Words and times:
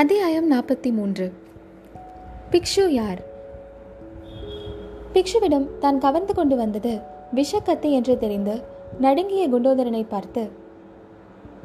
அத்தியாயம் 0.00 0.52
நாற்பத்தி 0.52 0.92
மூன்று. 0.92 1.32
பிக்ஷு 2.50 2.88
யார்? 2.88 3.22
பிக்ஷுவிடம் 5.14 5.78
தான் 5.78 5.98
கவர்ந்து 5.98 6.34
கொண்டு 6.34 6.56
வந்தது 6.56 7.00
விஷக்கத்தி 7.34 7.90
என்று 7.90 8.18
தெரிந்து 8.18 8.62
நடுங்கிய 9.00 9.48
குண்டோதரனை 9.48 10.04
பார்த்து 10.08 10.50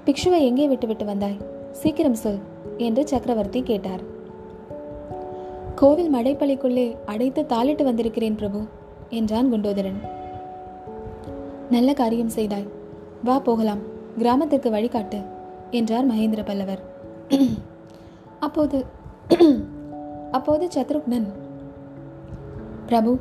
பிக்ஷுவை 0.06 0.40
எங்கே 0.40 0.68
விட்டுவிட்டு 0.68 1.06
வந்தாய்? 1.06 1.38
சீக்கிரம் 1.72 2.14
சொல் 2.14 2.40
என்று 2.78 3.08
சக்கரவர்த்தி 3.08 3.64
கேட்டார். 3.64 4.00
கோவில் 5.76 6.14
மடைப்பள்ளிக்குள்ளே 6.14 6.98
அடைத்து 7.06 7.42
தாளிட்டு 7.42 7.84
வந்திருக்கிறேன் 7.84 8.36
பிரபு 8.36 8.62
என்றான் 9.10 9.54
குண்டோதரன். 9.54 10.00
நல்ல 11.70 11.94
காரியம் 11.94 12.30
செய்தாய். 12.30 12.68
வா 13.24 13.40
போகலாம். 13.40 13.80
கிராமத்திற்கு 14.18 14.72
வழிகாட்டு 14.72 15.22
என்றார் 15.72 16.12
மகேந்திர 16.12 16.46
பல்லவர் 16.46 16.92
அப்போது 18.46 18.86
அப்போது 20.32 20.66
சத்ருக்னன் 20.76 21.28
பிரபு 22.86 23.12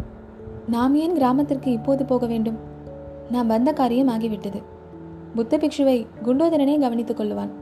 நாம் 0.66 0.94
ஏன் 0.94 1.14
கிராமத்திற்கு 1.14 1.70
இப்போது 1.72 2.04
போக 2.04 2.26
வேண்டும்? 2.26 2.58
நாம் 3.30 3.46
வந்த 3.46 3.72
காரியம் 3.72 4.08
ஆகிவிட்டது. 4.08 4.60
புத்த 5.34 5.58
பிக்ஷுவை 5.58 6.06
குண்டோதரனே 6.24 6.74
கவனித்துக் 6.80 7.20
கொள்ளுவான். 7.20 7.52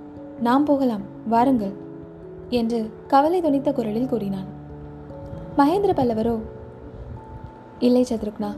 நாம் 0.40 0.64
போகலாம் 0.64 1.04
வாருங்கள் 1.28 1.74
என்று 2.48 2.78
கவலை 3.06 3.40
துணித்த 3.42 3.72
குரலில் 3.72 4.08
கூறினான். 4.08 4.48
மகேந்திர 5.58 5.92
பல்லவரோ 5.96 6.36
இல்லை 7.78 8.02
சத்ருக்னா 8.08 8.50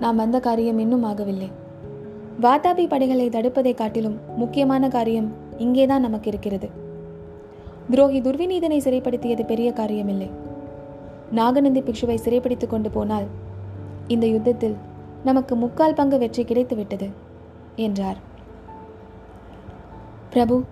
நாம் 0.00 0.16
வந்த 0.16 0.40
காரியம் 0.40 0.78
இன்னும் 0.78 1.04
ஆகவில்லை. 1.04 1.50
வாதாபி 2.42 2.84
படைகளை 2.88 3.28
தடுப்பதை 3.28 3.74
காட்டிலும் 3.74 4.18
முக்கியமான 4.36 4.88
காரியம் 4.88 5.30
இங்கேதான் 5.56 6.06
நமக்கு 6.08 6.28
இருக்கிறது. 6.28 6.84
துரோகி 7.90 8.20
துர்விநீதனை 8.20 8.78
சிறைப்படுத்தியது 8.84 9.44
பெரிய 9.46 9.70
காரியமில்லை. 9.70 10.30
நாகநந்தி 11.32 11.80
பிக்ஷுவை 11.80 12.16
சிறைப்பிடித்துக் 12.24 12.70
கொண்டு 12.70 12.90
போனால் 12.90 13.26
இந்த 14.06 14.26
யுத்தத்தில் 14.26 14.76
நமக்கு 15.24 15.56
முக்கால் 15.56 15.94
பங்கு 15.94 16.18
வெற்றி 16.18 16.42
கிடைத்துவிட்டது 16.44 17.08
என்றார். 17.76 18.18
பிரபு 20.30 20.64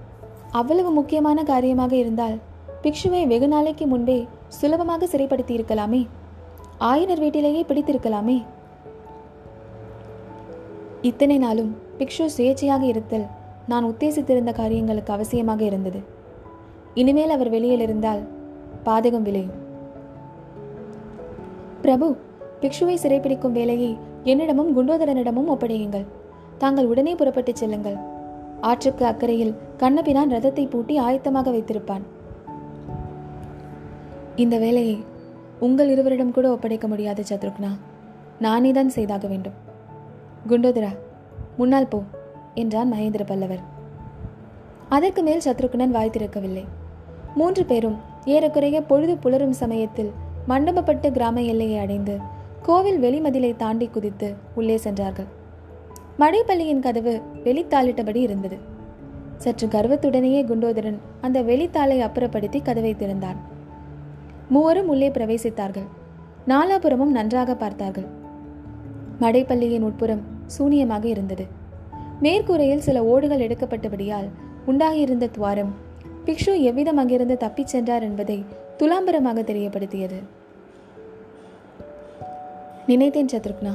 அவ்வளவு 0.51 0.91
முக்கியமான 0.91 1.43
காரியமாக 1.43 1.97
இருந்தால் 1.97 2.37
பிக்ஷுவை 2.83 3.27
வெகு 3.27 3.49
நாளைக்கு 3.49 3.87
முன்பே 3.87 4.19
சுலபமாக 4.49 5.07
சிறைப்படுத்தி 5.07 5.55
இருக்கலாமே 5.59 6.07
ஆயனர் 6.79 7.23
வீட்டிலேயே 7.25 7.63
பிடித்திருக்கலாமே? 7.69 8.45
இத்தனை 11.03 11.39
நாளும் 11.39 11.77
பிக்ஷு 11.99 12.27
சுயேட்சையாக 12.37 12.83
இருத்தல் 12.83 13.27
நான் 13.67 13.85
உத்தேசித்திருந்த 13.85 14.53
காரியங்களுக்கு 14.53 15.13
அவசியமாக 15.13 15.61
இருந்தது. 15.61 16.14
இனிமேல் 16.95 17.31
அவர் 17.31 17.49
வெளியில் 17.49 17.81
இருந்தால் 17.81 18.23
பாதகம் 18.85 19.23
விளையும் 19.23 19.63
பிரபு 21.81 22.17
பிக்ஷுவை 22.61 22.95
சிறைப்பிடிக்கும் 22.95 23.53
வேலையை 23.53 23.99
என்னிடமும் 24.25 24.71
குண்டோதரனிடமும் 24.77 25.49
ஒப்படையுங்கள். 25.49 26.05
தாங்கள் 26.59 26.87
உடனே 26.87 27.15
புறப்பட்டுச் 27.15 27.57
செல்லுங்கள். 27.57 27.97
ஆற்றுக்கு 28.61 29.05
அக்கறையில் 29.05 29.55
கண்ணபிரான் 29.77 30.31
ரதத்தை 30.31 30.71
பூட்டி 30.71 31.01
ஆயத்தமாக 31.01 31.51
வைத்திருப்பான். 31.51 32.05
இந்த 34.37 34.59
வேலையை 34.59 34.97
உங்கள் 35.61 35.89
இருவரிடம் 35.89 36.33
கூட 36.33 36.51
ஒப்படைக்க 36.51 36.89
முடியாது 36.89 37.23
சத்ருக்னா. 37.29 37.71
நானே 38.41 38.73
தான் 38.73 38.89
செய்தாக 38.89 39.27
வேண்டும். 39.27 39.59
குண்டோதரா 40.49 40.93
முன்னால் 41.57 41.89
போ 41.89 42.03
என்றான் 42.55 42.93
மகேந்திர 42.93 43.27
பல்லவர். 43.27 43.63
அதற்கு 44.89 45.23
மேல் 45.23 45.45
சத்ருக்னன் 45.45 45.91
வாய் 45.91 46.11
திறக்கவில்லை. 46.11 46.65
மூன்று 47.35 47.65
பேரும் 47.65 47.97
ஏறக்குறைய 48.25 48.83
பொழுது 48.83 49.15
புலரும் 49.15 49.51
சமயத்தில் 49.51 50.11
மண்டபப்பட்டு 50.49 51.11
கிராம 51.11 51.43
எல்லையை 51.43 51.79
அடைந்து 51.79 52.19
கோவில் 52.63 53.03
வெளிமதிலை 53.03 53.57
தாண்டி 53.57 53.87
குதித்து 53.87 54.35
உள்ளே 54.55 54.77
சென்றார்கள். 54.77 55.25
மடைப்பள்ளியின் 56.19 56.81
கதவு 56.81 57.21
வெளித்தாளிட்டபடி 57.45 58.17
இருந்தது. 58.17 58.57
சற்று 59.37 59.67
கர்வத்துடனேயே 59.67 60.45
குண்டோதரன் 60.45 60.99
அந்த 61.21 61.43
வெளித்தாளை 61.43 61.99
அப்புறப்படுத்தி 62.01 62.63
கதவை 62.63 62.97
திறந்தான். 62.97 63.37
மூவரும் 64.49 64.89
உள்ளே 64.89 65.09
பிரவேசித்தார்கள். 65.09 65.87
நாலாபுரமும் 66.49 67.17
நன்றாக 67.19 67.55
பார்த்தார்கள். 67.55 68.07
மடைப்பள்ளியின் 69.21 69.81
உட்புறம் 69.81 70.23
சூனியமாக 70.59 71.05
இருந்தது. 71.05 71.47
மேற்கூரையில் 72.23 72.87
சில 72.89 73.05
ஓடுகள் 73.05 73.47
எடுக்கப்பட்டபடியால் 73.47 74.29
உண்டாகியிருந்த 74.67 75.27
துவாரம் 75.27 75.75
பிக்ஷு 76.27 76.61
எவ்விதம் 76.61 76.97
அங்கிருந்து 76.97 77.37
தப்பிச் 77.37 77.67
சென்றார் 77.67 78.03
என்பதை 78.03 78.45
துலாம்பரமாக 78.79 79.43
தெரியப்படுத்தியது. 79.43 80.23
நினைத்தேன் 82.87 83.27
சத்ருக்னா. 83.27 83.73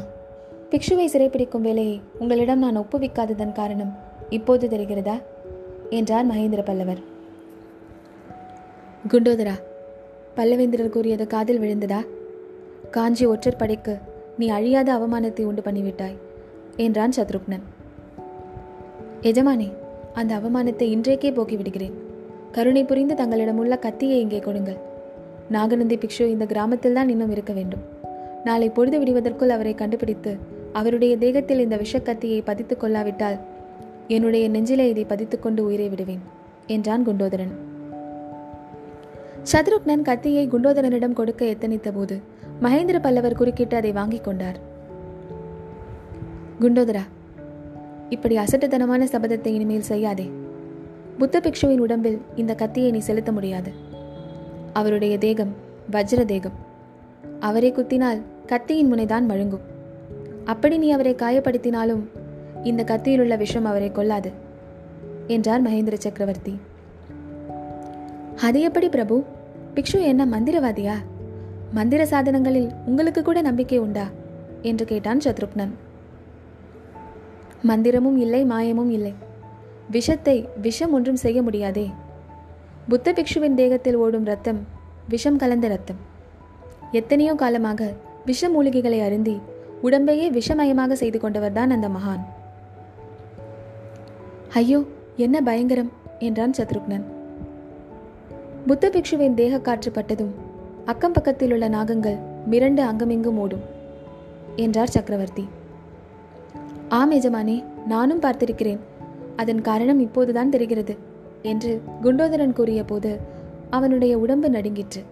பிக்ஷுவை 0.70 1.06
சிறைப்பிடிக்கும் 1.06 1.62
வேலையை 1.62 2.02
உங்களிடம் 2.20 2.60
நான் 2.60 2.78
ஒப்புவிக்காததன் 2.78 3.52
காரணம் 3.52 3.98
இப்போது 4.30 4.68
தெரிகிறதா? 4.68 5.22
என்றார் 5.90 6.28
மகேந்திர 6.28 6.66
பல்லவர். 6.66 6.98
குண்டோதரா 9.08 9.54
பல்லவேந்திரர் 10.36 10.90
கூறியது 10.90 11.28
காதில் 11.28 11.62
விழுந்ததா? 11.62 12.06
காஞ்சி 12.92 13.26
ஒற்றர் 13.26 13.56
படைக்கு 13.56 13.98
நீ 14.38 14.48
அழியாத 14.48 14.98
அவமானத்தை 14.98 15.44
உண்டு 15.44 15.62
பண்ணிவிட்டாய் 15.62 16.18
என்றான் 16.78 17.14
சத்ருக்னன். 17.16 17.64
எஜமானே 19.22 19.74
அந்த 20.14 20.38
அவமானத்தை 20.38 20.82
இன்றைக்கே 20.82 21.32
போக்கிவிடுகிறேன். 21.32 22.08
கருணை 22.56 22.84
புரிந்து 22.84 23.16
தங்களிடம் 23.16 23.60
உள்ள 23.62 23.74
கத்தியை 23.78 24.20
இங்கே 24.20 24.40
கொடுங்கள். 24.40 24.80
நாகநந்தி 25.56 25.96
பிக்ஷு 25.98 26.26
இந்த 26.34 26.46
கிராமத்தில் 26.46 26.94
தான் 26.94 27.10
இன்னும் 27.10 27.32
இருக்க 27.32 27.54
வேண்டும். 27.54 27.84
நாளை 28.44 28.70
பொழுது 28.70 28.98
விடுவதற்குள் 29.00 29.54
அவரை 29.56 29.74
கண்டுபிடித்து 29.76 30.32
அவருடைய 30.74 31.18
தேகத்தில் 31.18 31.64
இந்த 31.66 31.76
விஷக்கத்தியை 31.76 32.40
பதித்துக் 32.50 32.82
கொள்ளாவிட்டால் 32.82 33.38
என்னுடைய 34.08 34.46
நெஞ்சிலே 34.50 34.86
இதை 34.90 35.06
பதித்துக்கொண்டு 35.10 35.60
உயிரை 35.60 35.90
விடுவேன் 35.90 36.24
என்றான் 36.68 37.06
குண்டோதரன். 37.08 37.54
சத்ருக்னன் 39.52 40.08
கத்தியை 40.10 40.48
குண்டோதரனிடம் 40.48 41.18
கொடுக்க 41.20 41.46
எத்தனித்த 41.46 41.92
போது 41.92 42.18
மகேந்திர 42.64 42.98
பல்லவர் 43.00 43.40
குறுக்கிட்டு 43.42 43.76
அதை 43.76 43.92
வாங்கிக் 43.92 44.24
கொண்டார். 44.24 44.60
குண்டோதரா 46.62 47.04
இப்படி 48.10 48.38
அசட்டுத்தனமான 48.38 49.04
சபதத்தை 49.14 49.52
இனிமேல் 49.58 49.90
செய்யாதே. 49.92 50.28
புத்த 51.20 51.40
பிக்ஷுவின் 51.40 51.78
உடம்பில் 51.78 52.22
இந்த 52.36 52.56
கத்தியை 52.56 52.92
நீ 52.92 52.98
செலுத்த 52.98 53.32
முடியாது. 53.32 53.72
அவருடைய 54.74 55.18
தேகம் 55.18 55.54
வஜ்ர 55.92 56.26
தேகம் 56.26 56.52
அவரை 57.40 57.74
குத்தினால் 57.74 58.22
கத்தியின் 58.46 58.94
முனைதான் 58.94 59.26
மழுங்கும். 59.30 59.66
அப்படி 60.46 60.78
நீ 60.78 60.90
அவரை 60.90 61.16
காயப்படுத்தினாலும் 61.16 62.02
இந்த 62.64 62.84
கத்தியில் 62.84 63.20
உள்ள 63.20 63.36
விஷம் 63.36 63.66
அவரை 63.66 63.92
கொல்லாது 63.92 64.32
என்றார் 65.28 65.64
மகேந்திர 65.64 65.94
சக்கரவர்த்தி. 65.94 66.60
அது 68.36 68.62
எப்படி 68.62 68.90
பிரபு? 68.90 69.24
பிக்ஷு 69.76 70.02
என்ன 70.02 70.26
மந்திரவாதியா? 70.26 70.94
மந்திர 71.74 72.04
சாதனங்களில் 72.04 72.70
உங்களுக்கு 72.86 73.22
கூட 73.22 73.42
நம்பிக்கை 73.42 73.78
உண்டா? 73.78 74.08
என்று 74.62 74.86
கேட்டான் 74.86 75.20
சத்ருக்னன். 75.20 75.72
மந்திரமும் 77.68 78.18
இல்லை 78.18 78.46
மாயமும் 78.46 78.90
இல்லை. 78.90 79.28
விஷத்தை 79.90 80.36
விஷம் 80.62 80.94
ஒன்றும் 80.94 81.22
செய்ய 81.24 81.40
முடியாதே. 81.42 81.86
புத்த 82.88 83.12
பிக்ஷுவின் 83.12 83.58
தேகத்தில் 83.60 83.98
ஓடும் 83.98 84.28
ரத்தம் 84.32 84.60
விஷம் 85.08 85.40
கலந்த 85.42 85.68
ரத்தம் 85.68 86.00
எத்தனையோ 86.92 87.34
காலமாக 87.34 87.82
விஷ 88.26 88.50
மூலிகைகளை 88.50 89.00
அருந்தி 89.06 89.36
உடம்பையே 89.84 90.28
விஷமயமாக 90.38 90.92
செய்து 90.94 91.18
கொண்டவர்தான் 91.20 91.74
அந்த 91.76 91.88
மகான். 91.90 92.24
ஐயோ 94.54 94.80
என்ன 95.18 95.38
பயங்கரம்! 95.42 95.92
என்றான் 96.20 96.56
சத்ருக்னன். 96.58 97.06
புத்த 98.68 98.86
பிக்ஷுவின் 98.90 99.34
தேக 99.34 99.60
காற்று 99.60 99.92
பட்டதும் 99.92 100.34
அக்கம் 100.86 101.16
பக்கத்தில் 101.18 101.52
உள்ள 101.52 101.66
நாகங்கள் 101.70 102.18
மிரண்டு 102.52 102.82
அங்கமிங்கும் 102.82 103.40
ஓடும் 103.44 103.66
என்றார் 104.56 104.94
சக்கரவர்த்தி. 104.96 105.46
ஆம் 106.90 107.12
எஜமானே 107.12 107.58
நானும் 107.88 108.22
பார்த்திருக்கிறேன். 108.22 108.82
அதன் 109.40 109.62
காரணம் 109.62 110.00
இப்போதுதான் 110.00 110.50
தெரிகிறது 110.50 110.98
என்று 111.42 111.82
குண்டோதரன் 112.04 112.54
கூறிய 112.54 112.84
போது 112.84 113.20
அவனுடைய 113.70 114.18
உடம்பு 114.18 114.50
நடுங்கிற்று. 114.50 115.04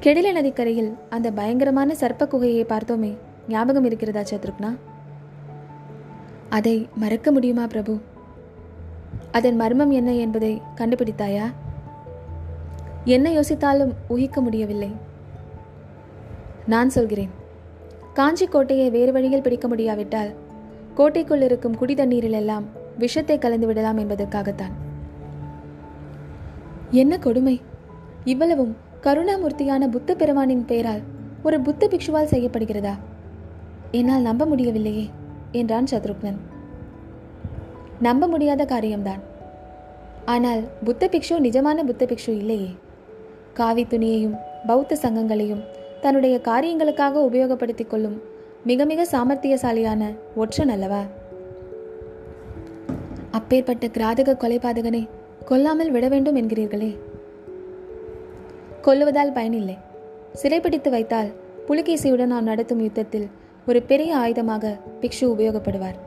கெடில 0.00 0.32
நதிக்கரையில் 0.32 0.94
அந்த 1.10 1.30
பயங்கரமான 1.30 1.94
சர்ப்ப 2.00 2.26
குகையை 2.26 2.64
பார்த்தோமே 2.64 3.16
ஞாபகம் 3.48 3.84
இருக்கிறதா 3.84 4.20
சத்ருக்னா? 4.20 4.76
அதை 6.48 6.88
மறக்க 6.94 7.32
முடியுமா 7.32 7.66
பிரபு? 7.66 7.98
அதன் 9.32 9.56
மர்மம் 9.56 9.90
என்ன 9.90 10.14
என்பதை 10.14 10.62
கண்டுபிடித்தாயா? 10.76 11.44
என்ன 13.04 13.30
யோசித்தாலும் 13.30 13.92
ஊகிக்க 14.08 14.40
முடியவில்லை. 14.40 14.90
நான் 16.66 16.90
சொல்கிறேன் 16.90 17.30
காஞ்சி 18.14 18.46
கோட்டையை 18.46 18.90
வேறு 18.90 19.12
வழியில் 19.12 19.42
பிடிக்க 19.42 19.68
முடியாவிட்டால் 19.68 20.41
கோட்டைக்குள் 20.94 21.40
இருக்கும் 21.40 21.76
குடி 21.76 21.94
தண்ணீரில் 21.94 22.32
எல்லாம் 22.32 22.64
விஷத்தை 22.98 23.38
கலந்து 23.38 23.66
விடலாம் 23.66 23.96
என்பதற்காகத்தான். 23.96 24.74
என்ன 26.90 27.18
கொடுமை? 27.18 27.60
இவ்வளவும் 28.24 28.76
கருணாமூர்த்தியான 29.02 29.88
புத்த 29.88 30.14
பெருமானின் 30.14 30.64
பெயரால் 30.64 31.00
ஒரு 31.42 31.60
புத்த 31.60 31.88
பிக்ஷுவால் 31.88 32.32
செய்யப்படுகிறதா? 32.32 32.94
என்னால் 33.90 34.22
நம்ப 34.22 34.44
முடியவில்லையே 34.44 35.10
என்றான் 35.52 35.84
சத்ருக்னன். 35.90 36.38
நம்ப 38.00 38.26
முடியாத 38.26 38.64
காரியம்தான். 38.64 39.20
ஆனால் 40.24 40.62
புத்த 40.84 41.08
பிக்ஷு 41.12 41.36
நிஜமான 41.38 41.84
புத்த 41.84 42.04
பிக்ஷு 42.04 42.28
இல்லையே. 42.28 42.76
காவி 43.54 43.84
துணியையும் 43.84 44.36
பௌத்த 44.66 44.96
சங்கங்களையும் 45.02 45.64
தன்னுடைய 46.00 46.40
காரியங்களுக்காக 46.44 47.28
உபயோகப்படுத்திக் 47.30 47.86
கொள்ளும் 47.86 48.20
மிக 48.64 48.84
மிக 48.84 49.06
சாமர்த்தியசாலியான 49.12 50.14
ஒற்றன் 50.36 50.68
அல்லவா? 50.68 51.02
அப்பேற்பட்ட 53.30 53.86
கிராதக 53.86 54.36
கொலைபாதகனை 54.36 55.08
கொல்லாமல் 55.44 55.90
விட 55.90 56.08
வேண்டும் 56.08 56.36
என்கிறீர்களே. 56.36 56.98
கொல்லுவதால் 58.82 59.32
பயனில்லை. 59.32 59.78
சிறைப்பிடித்து 60.32 60.90
வைத்தால் 60.90 61.32
புலிகேசியுடன் 61.68 62.26
நாம் 62.26 62.44
நடத்தும் 62.44 62.80
யுத்தத்தில் 62.80 63.30
ஒரு 63.66 63.82
பெரிய 63.82 64.16
ஆயுதமாக 64.16 64.78
பிக்ஷு 65.00 65.20
உபயோகப்படுவார். 65.20 65.98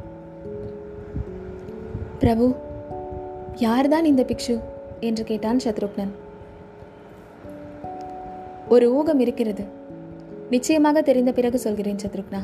பிரபு 2.20 2.56
யார்தான் 3.56 4.06
இந்த 4.06 4.24
பிக்ஷு? 4.24 4.60
என்று 5.00 5.24
கேட்டான் 5.24 5.60
சத்ருக்னன். 5.64 6.10
ஒரு 8.70 8.96
ஊகம் 8.96 9.20
இருக்கிறது. 9.20 9.84
நிச்சயமாக 10.50 11.02
தெரிந்த 11.02 11.32
பிறகு 11.32 11.60
சொல்கிறேன் 11.60 12.02
சத்ருக்னா. 12.04 12.42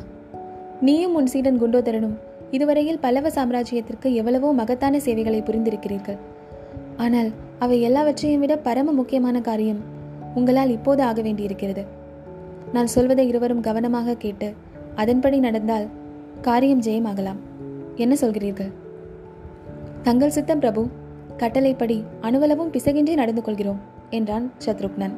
நீயும் 0.80 1.14
உன் 1.14 1.26
சீடன் 1.26 1.60
குண்டோதரனும் 1.62 2.16
இதுவரையில் 2.50 2.98
பல்லவ 2.98 3.28
சாம்ராஜ்யத்திற்கு 3.28 4.14
எவ்வளவோ 4.14 4.52
மகத்தான 4.52 5.00
சேவைகளை 5.00 5.42
புரிந்திருக்கிறீர்கள். 5.42 6.18
ஆனால் 6.96 7.30
அவை 7.58 7.80
எல்லாவற்றையும் 7.80 8.40
விட 8.40 8.56
பரம 8.56 8.92
முக்கியமான 8.92 9.40
காரியம் 9.40 9.80
உங்களால் 10.34 10.70
இப்போது 10.70 11.02
ஆக 11.02 11.20
வேண்டியிருக்கிறது. 11.22 11.84
நான் 12.72 12.86
சொல்வதை 12.86 13.28
இருவரும் 13.28 13.60
கவனமாக 13.60 14.14
கேட்டு 14.14 14.52
அதன்படி 14.94 15.38
நடந்தால் 15.38 15.88
காரியம் 16.40 16.80
ஜெயமாகலாம். 16.80 17.40
என்ன 17.96 18.14
சொல்கிறீர்கள்? 18.14 18.72
தங்கள் 20.02 20.30
சித்தம் 20.30 20.58
பிரபு 20.58 20.86
கட்டளைப்படி 21.36 22.04
அணுவளவும் 22.20 22.72
பிசகின்றி 22.72 23.14
நடந்து 23.14 23.42
கொள்கிறோம் 23.42 23.80
என்றான் 24.10 24.52
சத்ருக்னன். 24.64 25.14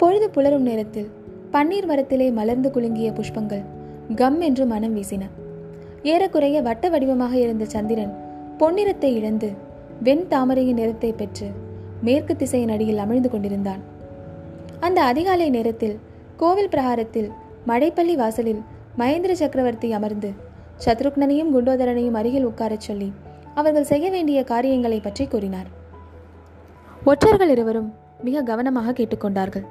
பொழுது 0.00 0.26
புலரும் 0.34 0.66
நேரத்தில் 0.68 1.08
பன்னீர் 1.54 1.86
மரத்திலே 1.90 2.26
மலர்ந்து 2.36 2.68
குலுங்கிய 2.74 3.08
புஷ்பங்கள் 3.16 3.64
கம் 4.20 4.38
என்று 4.48 4.64
மனம் 4.72 4.94
வீசின. 4.96 5.22
ஏறக்குறைய 6.12 6.56
வட்ட 6.68 6.84
வடிவமாக 6.92 7.34
இருந்த 7.44 7.64
சந்திரன் 7.74 8.12
பொன்னிறத்தை 8.60 9.10
இழந்து 9.18 9.48
வெண் 10.06 10.24
தாமரையின் 10.32 10.78
நிறத்தை 10.80 11.10
பெற்று 11.20 11.48
மேற்கு 12.06 12.34
திசையின் 12.42 12.72
அடியில் 12.74 13.00
அமிழ்ந்து 13.04 13.30
கொண்டிருந்தான். 13.32 13.82
அந்த 14.86 14.98
அதிகாலை 15.10 15.48
நேரத்தில் 15.56 15.96
கோவில் 16.42 16.70
பிரகாரத்தில் 16.74 17.28
மடைப்பள்ளி 17.70 18.14
வாசலில் 18.20 18.62
மகேந்திர 19.00 19.34
சக்கரவர்த்தி 19.42 19.90
அமர்ந்து 19.98 20.30
சத்ருக்னனையும் 20.84 21.52
குண்டோதரனையும் 21.56 22.16
அருகில் 22.20 22.46
உட்காரச் 22.50 22.86
சொல்லி 22.88 23.08
அவர்கள் 23.54 23.90
செய்ய 23.90 24.06
வேண்டிய 24.14 24.38
காரியங்களை 24.52 25.00
பற்றி 25.00 25.26
கூறினார். 25.26 25.68
ஒற்றர்கள் 27.04 27.52
இருவரும் 27.56 27.90
மிக 28.28 28.42
கவனமாக 28.48 28.94
கேட்டுக்கொண்டார்கள் 28.96 29.66